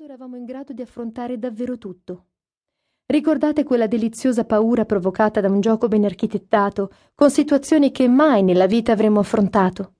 modo 0.00 0.04
eravamo 0.04 0.36
in 0.36 0.44
grado 0.44 0.72
di 0.72 0.80
affrontare 0.80 1.38
davvero 1.38 1.76
tutto. 1.76 2.24
Ricordate 3.06 3.64
quella 3.64 3.86
deliziosa 3.86 4.44
paura 4.44 4.86
provocata 4.86 5.40
da 5.40 5.48
un 5.48 5.60
gioco 5.60 5.88
ben 5.88 6.04
architettato, 6.04 6.90
con 7.14 7.30
situazioni 7.30 7.90
che 7.90 8.08
mai 8.08 8.42
nella 8.42 8.66
vita 8.66 8.92
avremmo 8.92 9.20
affrontato? 9.20 9.94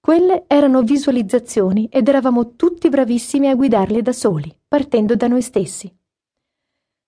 Quelle 0.00 0.44
erano 0.46 0.82
visualizzazioni 0.82 1.88
ed 1.90 2.08
eravamo 2.08 2.54
tutti 2.54 2.88
bravissimi 2.88 3.48
a 3.48 3.54
guidarle 3.54 4.00
da 4.00 4.12
soli, 4.12 4.54
partendo 4.66 5.14
da 5.14 5.26
noi 5.26 5.42
stessi. 5.42 5.94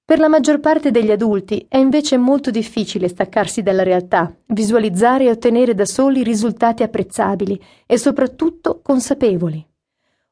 Per 0.05 0.18
la 0.18 0.29
maggior 0.29 0.61
parte 0.61 0.91
degli 0.91 1.12
adulti 1.12 1.64
è 1.68 1.79
invece 1.79 2.18
molto 2.18 2.50
difficile 2.50 3.09
staccarsi 3.09 3.62
dalla 3.62 3.84
realtà, 3.84 4.37
visualizzare 4.46 5.25
e 5.25 5.30
ottenere 5.30 5.75
da 5.75 5.87
soli 5.87 6.23
risultati 6.23 6.82
apprezzabili 6.82 7.59
e 7.87 7.96
soprattutto 7.96 8.80
consapevoli. 8.82 9.70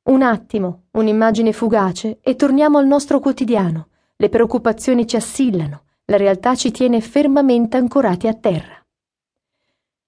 Un 0.04 0.22
attimo, 0.22 0.84
un'immagine 0.92 1.52
fugace 1.52 2.18
e 2.22 2.34
torniamo 2.36 2.78
al 2.78 2.86
nostro 2.86 3.20
quotidiano. 3.20 3.88
Le 4.16 4.28
preoccupazioni 4.28 5.06
ci 5.06 5.16
assillano, 5.16 5.82
la 6.06 6.16
realtà 6.16 6.54
ci 6.54 6.70
tiene 6.70 7.00
fermamente 7.00 7.76
ancorati 7.76 8.26
a 8.26 8.34
terra. 8.34 8.82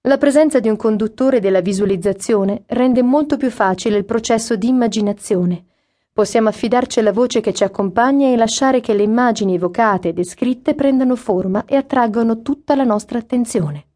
La 0.01 0.17
presenza 0.17 0.59
di 0.59 0.67
un 0.67 0.77
conduttore 0.77 1.39
della 1.39 1.61
visualizzazione 1.61 2.63
rende 2.67 3.03
molto 3.03 3.37
più 3.37 3.51
facile 3.51 3.97
il 3.97 4.05
processo 4.05 4.55
di 4.55 4.67
immaginazione. 4.67 5.65
Possiamo 6.11 6.49
affidarci 6.49 6.99
alla 6.99 7.13
voce 7.13 7.39
che 7.39 7.53
ci 7.53 7.63
accompagna 7.63 8.27
e 8.27 8.35
lasciare 8.35 8.81
che 8.81 8.95
le 8.95 9.03
immagini 9.03 9.53
evocate 9.53 10.09
e 10.09 10.13
descritte 10.13 10.73
prendano 10.73 11.15
forma 11.15 11.65
e 11.65 11.75
attraggano 11.75 12.41
tutta 12.41 12.75
la 12.75 12.83
nostra 12.83 13.19
attenzione. 13.19 13.90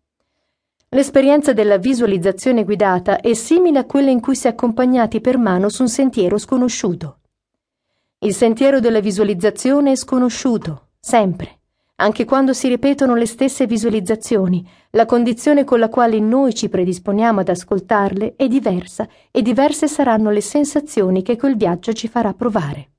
L'esperienza 0.90 1.54
della 1.54 1.78
visualizzazione 1.78 2.64
guidata 2.64 3.20
è 3.20 3.34
simile 3.34 3.80
a 3.80 3.86
quella 3.86 4.12
in 4.12 4.22
cui 4.22 4.36
si 4.36 4.48
è 4.48 4.52
accompagnati 4.52 5.20
per 5.20 5.38
mano 5.38 5.70
su 5.70 5.82
un 5.82 5.90
sentiero 5.90 6.38
sconosciuto. 6.38 7.20
Il 8.20 8.34
sentiero 8.34 8.80
della 8.80 9.02
visualizzazione 9.02 9.92
è 9.92 9.96
sconosciuto, 9.96 10.90
sempre, 11.00 11.60
anche 11.98 12.26
quando 12.26 12.54
si 12.54 12.68
ripetono 12.68 13.16
le 13.16 13.26
stesse 13.26 13.66
visualizzazioni, 13.66 14.68
la 14.92 15.06
condizione 15.06 15.64
con 15.64 15.80
la 15.80 15.90
quale 15.90 16.20
noi 16.20 16.54
ci 16.54 16.70
predisponiamo 16.70 17.40
ad 17.40 17.50
ascoltarle 17.50 18.36
è 18.36 18.48
diversa 18.48 19.08
e 19.32 19.42
diverse 19.42 19.88
saranno 19.88 20.30
le 20.30 20.42
sensazioni 20.42 21.22
che 21.22 21.38
quel 21.38 21.56
viaggio 21.56 21.94
ci 21.94 22.08
farà 22.08 22.34
provare. 22.34 22.90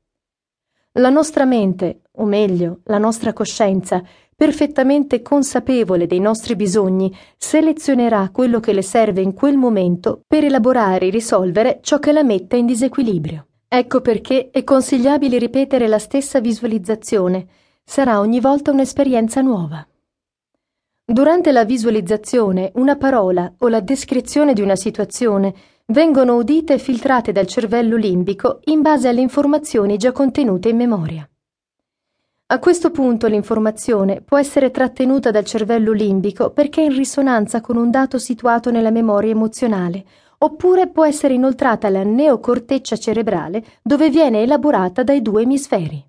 La 0.92 1.10
nostra 1.10 1.44
mente, 1.44 2.04
o 2.12 2.24
meglio, 2.24 2.80
la 2.84 2.96
nostra 2.96 3.34
coscienza, 3.34 4.02
perfettamente 4.36 5.22
consapevole 5.22 6.06
dei 6.06 6.20
nostri 6.20 6.56
bisogni, 6.56 7.12
selezionerà 7.38 8.28
quello 8.30 8.60
che 8.60 8.74
le 8.74 8.82
serve 8.82 9.22
in 9.22 9.32
quel 9.32 9.56
momento 9.56 10.20
per 10.26 10.44
elaborare 10.44 11.06
e 11.06 11.10
risolvere 11.10 11.80
ciò 11.80 11.98
che 11.98 12.12
la 12.12 12.22
mette 12.22 12.56
in 12.56 12.66
disequilibrio. 12.66 13.46
Ecco 13.66 14.02
perché 14.02 14.50
è 14.50 14.62
consigliabile 14.62 15.38
ripetere 15.38 15.88
la 15.88 15.98
stessa 15.98 16.38
visualizzazione, 16.38 17.46
sarà 17.82 18.20
ogni 18.20 18.38
volta 18.38 18.70
un'esperienza 18.70 19.40
nuova. 19.40 19.86
Durante 21.02 21.50
la 21.50 21.64
visualizzazione, 21.64 22.72
una 22.74 22.96
parola 22.96 23.54
o 23.58 23.68
la 23.68 23.80
descrizione 23.80 24.52
di 24.52 24.60
una 24.60 24.76
situazione 24.76 25.54
vengono 25.86 26.36
udite 26.36 26.74
e 26.74 26.78
filtrate 26.78 27.32
dal 27.32 27.46
cervello 27.46 27.96
limbico 27.96 28.60
in 28.64 28.82
base 28.82 29.08
alle 29.08 29.20
informazioni 29.20 29.96
già 29.96 30.12
contenute 30.12 30.68
in 30.68 30.76
memoria. 30.76 31.28
A 32.48 32.60
questo 32.60 32.92
punto 32.92 33.26
l'informazione 33.26 34.20
può 34.20 34.38
essere 34.38 34.70
trattenuta 34.70 35.32
dal 35.32 35.44
cervello 35.44 35.90
limbico 35.90 36.50
perché 36.50 36.80
è 36.80 36.84
in 36.84 36.94
risonanza 36.94 37.60
con 37.60 37.76
un 37.76 37.90
dato 37.90 38.20
situato 38.20 38.70
nella 38.70 38.92
memoria 38.92 39.32
emozionale, 39.32 40.04
oppure 40.38 40.86
può 40.86 41.04
essere 41.04 41.34
inoltrata 41.34 41.88
alla 41.88 42.04
neocorteccia 42.04 42.96
cerebrale 42.96 43.64
dove 43.82 44.10
viene 44.10 44.42
elaborata 44.42 45.02
dai 45.02 45.22
due 45.22 45.42
emisferi. 45.42 46.00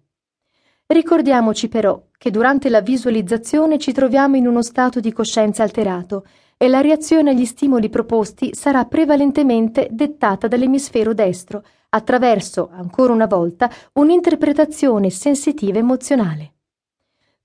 Ricordiamoci 0.86 1.70
però 1.70 2.00
che 2.16 2.30
durante 2.30 2.70
la 2.70 2.82
visualizzazione 2.82 3.80
ci 3.80 3.92
troviamo 3.92 4.36
in 4.36 4.46
uno 4.46 4.62
stato 4.62 5.00
di 5.00 5.12
coscienza 5.12 5.64
alterato 5.64 6.24
e 6.56 6.68
la 6.68 6.82
reazione 6.82 7.32
agli 7.32 7.46
stimoli 7.46 7.90
proposti 7.90 8.54
sarà 8.54 8.86
prevalentemente 8.86 9.88
dettata 9.90 10.48
dall'emisfero 10.48 11.16
destro, 11.16 11.64
attraverso, 11.90 12.70
ancora 12.72 13.14
una 13.14 13.28
volta, 13.28 13.70
un'interpretazione 13.94 15.10
sensitiva 15.10 15.78
emozionale. 15.78 16.54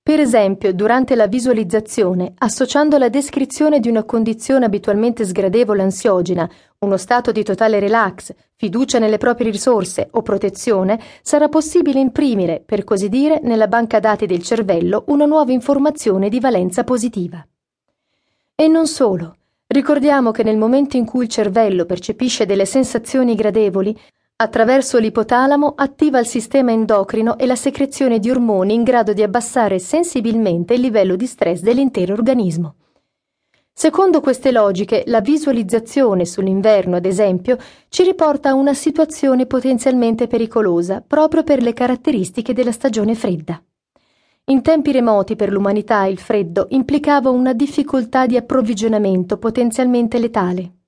Per 0.03 0.19
esempio, 0.19 0.73
durante 0.73 1.15
la 1.15 1.27
visualizzazione, 1.27 2.33
associando 2.39 2.97
la 2.97 3.07
descrizione 3.07 3.79
di 3.79 3.87
una 3.87 4.03
condizione 4.03 4.65
abitualmente 4.65 5.23
sgradevole 5.23 5.81
ansiogena, 5.81 6.49
uno 6.79 6.97
stato 6.97 7.31
di 7.31 7.41
totale 7.41 7.79
relax, 7.79 8.33
fiducia 8.55 8.99
nelle 8.99 9.17
proprie 9.17 9.49
risorse 9.49 10.09
o 10.11 10.21
protezione, 10.21 10.99
sarà 11.21 11.47
possibile 11.47 12.01
imprimere, 12.01 12.61
per 12.65 12.83
così 12.83 13.07
dire, 13.07 13.39
nella 13.43 13.69
banca 13.69 14.01
dati 14.01 14.25
del 14.25 14.43
cervello 14.43 15.05
una 15.07 15.23
nuova 15.23 15.53
informazione 15.53 16.27
di 16.27 16.41
valenza 16.41 16.83
positiva. 16.83 17.41
E 18.55 18.67
non 18.67 18.87
solo. 18.87 19.37
Ricordiamo 19.67 20.31
che 20.31 20.43
nel 20.43 20.57
momento 20.57 20.97
in 20.97 21.05
cui 21.05 21.23
il 21.23 21.29
cervello 21.29 21.85
percepisce 21.85 22.45
delle 22.45 22.65
sensazioni 22.65 23.35
gradevoli, 23.35 23.97
Attraverso 24.43 24.97
l'ipotalamo 24.97 25.71
attiva 25.77 26.19
il 26.19 26.25
sistema 26.25 26.73
endocrino 26.73 27.37
e 27.37 27.45
la 27.45 27.55
secrezione 27.55 28.19
di 28.19 28.29
ormoni 28.29 28.73
in 28.73 28.83
grado 28.83 29.13
di 29.13 29.23
abbassare 29.23 29.79
sensibilmente 29.79 30.73
il 30.73 30.81
livello 30.81 31.15
di 31.15 31.25
stress 31.27 31.61
dell'intero 31.61 32.11
organismo. 32.11 32.75
Secondo 33.71 34.19
queste 34.19 34.51
logiche, 34.51 35.03
la 35.05 35.21
visualizzazione 35.21 36.25
sull'inverno, 36.25 36.97
ad 36.97 37.05
esempio, 37.05 37.57
ci 37.87 38.03
riporta 38.03 38.49
a 38.49 38.53
una 38.53 38.73
situazione 38.73 39.45
potenzialmente 39.45 40.27
pericolosa 40.27 40.99
proprio 40.99 41.43
per 41.43 41.61
le 41.61 41.71
caratteristiche 41.71 42.51
della 42.51 42.73
stagione 42.73 43.15
fredda. 43.15 43.63
In 44.47 44.61
tempi 44.61 44.91
remoti 44.91 45.37
per 45.37 45.53
l'umanità 45.53 46.03
il 46.03 46.19
freddo 46.19 46.65
implicava 46.71 47.29
una 47.29 47.53
difficoltà 47.53 48.25
di 48.25 48.35
approvvigionamento 48.35 49.37
potenzialmente 49.37 50.19
letale. 50.19 50.82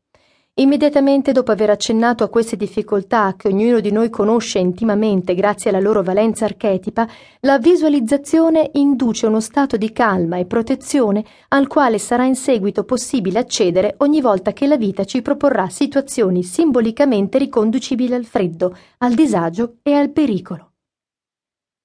Immediatamente 0.57 1.33
dopo 1.33 1.51
aver 1.51 1.69
accennato 1.69 2.23
a 2.23 2.29
queste 2.29 2.55
difficoltà 2.55 3.35
che 3.35 3.49
ognuno 3.49 3.81
di 3.81 3.91
noi 3.91 4.09
conosce 4.09 4.57
intimamente 4.57 5.35
grazie 5.35 5.69
alla 5.69 5.81
loro 5.81 6.01
valenza 6.01 6.45
archetipa, 6.45 7.05
la 7.41 7.59
visualizzazione 7.59 8.69
induce 8.75 9.25
uno 9.25 9.41
stato 9.41 9.75
di 9.75 9.91
calma 9.91 10.37
e 10.37 10.45
protezione 10.45 11.25
al 11.49 11.67
quale 11.67 11.99
sarà 11.99 12.23
in 12.23 12.35
seguito 12.35 12.85
possibile 12.85 13.39
accedere 13.39 13.95
ogni 13.97 14.21
volta 14.21 14.53
che 14.53 14.65
la 14.65 14.77
vita 14.77 15.03
ci 15.03 15.21
proporrà 15.21 15.67
situazioni 15.67 16.41
simbolicamente 16.41 17.37
riconducibili 17.37 18.13
al 18.13 18.23
freddo, 18.23 18.77
al 18.99 19.13
disagio 19.13 19.79
e 19.83 19.91
al 19.91 20.11
pericolo. 20.11 20.74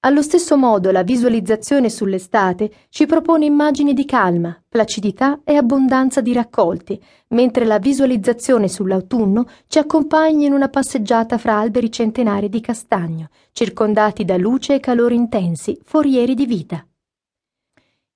Allo 0.03 0.23
stesso 0.23 0.57
modo 0.57 0.89
la 0.89 1.03
visualizzazione 1.03 1.87
sull'estate 1.87 2.71
ci 2.89 3.05
propone 3.05 3.45
immagini 3.45 3.93
di 3.93 4.03
calma, 4.03 4.59
placidità 4.67 5.41
e 5.43 5.53
abbondanza 5.53 6.21
di 6.21 6.33
raccolti, 6.33 6.99
mentre 7.27 7.65
la 7.65 7.77
visualizzazione 7.77 8.67
sull'autunno 8.67 9.45
ci 9.67 9.77
accompagna 9.77 10.47
in 10.47 10.53
una 10.53 10.69
passeggiata 10.69 11.37
fra 11.37 11.59
alberi 11.59 11.91
centenari 11.91 12.49
di 12.49 12.61
castagno, 12.61 13.29
circondati 13.51 14.25
da 14.25 14.37
luce 14.37 14.73
e 14.73 14.79
calore 14.79 15.13
intensi, 15.13 15.79
forieri 15.83 16.33
di 16.33 16.47
vita. 16.47 16.83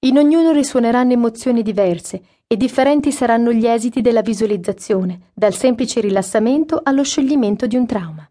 In 0.05 0.17
ognuno 0.17 0.53
risuoneranno 0.53 1.11
emozioni 1.11 1.61
diverse 1.61 2.19
e 2.47 2.57
differenti 2.57 3.11
saranno 3.11 3.51
gli 3.51 3.67
esiti 3.67 4.01
della 4.01 4.21
visualizzazione, 4.23 5.29
dal 5.35 5.53
semplice 5.53 6.01
rilassamento 6.01 6.81
allo 6.81 7.03
scioglimento 7.03 7.67
di 7.67 7.75
un 7.75 7.85
trauma. 7.85 8.27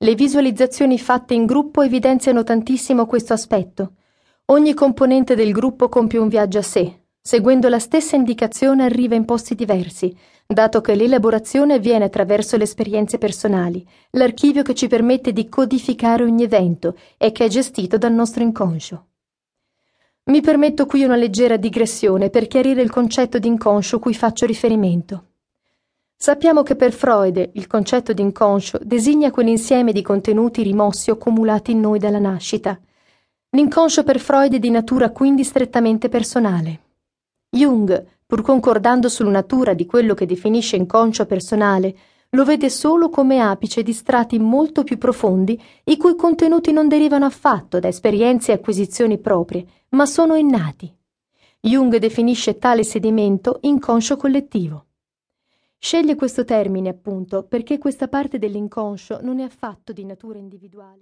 Le 0.00 0.14
visualizzazioni 0.14 0.96
fatte 0.96 1.34
in 1.34 1.44
gruppo 1.44 1.82
evidenziano 1.82 2.44
tantissimo 2.44 3.04
questo 3.04 3.32
aspetto. 3.32 3.94
Ogni 4.44 4.72
componente 4.72 5.34
del 5.34 5.50
gruppo 5.50 5.88
compie 5.88 6.20
un 6.20 6.28
viaggio 6.28 6.58
a 6.58 6.62
sé, 6.62 7.00
seguendo 7.20 7.68
la 7.68 7.80
stessa 7.80 8.14
indicazione 8.14 8.84
arriva 8.84 9.16
in 9.16 9.24
posti 9.24 9.56
diversi, 9.56 10.16
dato 10.46 10.80
che 10.80 10.94
l'elaborazione 10.94 11.74
avviene 11.74 12.04
attraverso 12.04 12.56
le 12.56 12.62
esperienze 12.62 13.18
personali, 13.18 13.84
l'archivio 14.10 14.62
che 14.62 14.74
ci 14.74 14.86
permette 14.86 15.32
di 15.32 15.48
codificare 15.48 16.22
ogni 16.22 16.44
evento 16.44 16.96
e 17.16 17.32
che 17.32 17.46
è 17.46 17.48
gestito 17.48 17.98
dal 17.98 18.12
nostro 18.12 18.44
inconscio. 18.44 19.06
Mi 20.26 20.40
permetto 20.40 20.86
qui 20.86 21.02
una 21.02 21.16
leggera 21.16 21.56
digressione 21.56 22.30
per 22.30 22.46
chiarire 22.46 22.82
il 22.82 22.90
concetto 22.90 23.40
di 23.40 23.48
inconscio 23.48 23.98
cui 23.98 24.14
faccio 24.14 24.46
riferimento. 24.46 25.27
Sappiamo 26.20 26.64
che 26.64 26.74
per 26.74 26.92
Freud 26.92 27.50
il 27.52 27.68
concetto 27.68 28.12
di 28.12 28.22
inconscio 28.22 28.80
designa 28.82 29.30
quell'insieme 29.30 29.92
di 29.92 30.02
contenuti 30.02 30.64
rimossi 30.64 31.10
o 31.10 31.12
accumulati 31.12 31.70
in 31.70 31.78
noi 31.78 32.00
dalla 32.00 32.18
nascita. 32.18 32.76
L'inconscio 33.50 34.02
per 34.02 34.18
Freud 34.18 34.54
è 34.54 34.58
di 34.58 34.68
natura 34.68 35.10
quindi 35.10 35.44
strettamente 35.44 36.08
personale. 36.08 36.80
Jung, 37.48 38.04
pur 38.26 38.42
concordando 38.42 39.08
sulla 39.08 39.30
natura 39.30 39.74
di 39.74 39.86
quello 39.86 40.14
che 40.14 40.26
definisce 40.26 40.74
inconscio 40.74 41.24
personale, 41.24 41.96
lo 42.30 42.44
vede 42.44 42.68
solo 42.68 43.10
come 43.10 43.38
apice 43.38 43.84
di 43.84 43.92
strati 43.92 44.40
molto 44.40 44.82
più 44.82 44.98
profondi, 44.98 45.58
i 45.84 45.96
cui 45.96 46.16
contenuti 46.16 46.72
non 46.72 46.88
derivano 46.88 47.26
affatto 47.26 47.78
da 47.78 47.86
esperienze 47.86 48.50
e 48.50 48.56
acquisizioni 48.56 49.18
proprie, 49.18 49.64
ma 49.90 50.04
sono 50.04 50.34
innati. 50.34 50.92
Jung 51.60 51.96
definisce 51.98 52.58
tale 52.58 52.82
sedimento 52.82 53.58
inconscio 53.60 54.16
collettivo. 54.16 54.86
Sceglie 55.80 56.16
questo 56.16 56.44
termine, 56.44 56.88
appunto, 56.88 57.44
perché 57.44 57.78
questa 57.78 58.08
parte 58.08 58.38
dell'inconscio 58.38 59.20
non 59.22 59.38
è 59.38 59.44
affatto 59.44 59.92
di 59.92 60.04
natura 60.04 60.38
individuale. 60.38 60.96